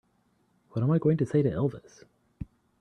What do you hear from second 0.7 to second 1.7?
What am I going to say to